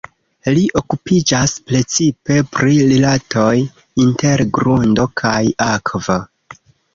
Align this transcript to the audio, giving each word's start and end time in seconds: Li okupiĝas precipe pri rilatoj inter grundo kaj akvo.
Li 0.53 0.61
okupiĝas 0.79 1.51
precipe 1.71 2.37
pri 2.55 2.77
rilatoj 2.93 3.51
inter 4.05 4.45
grundo 4.59 5.07
kaj 5.23 5.39
akvo. 5.69 6.19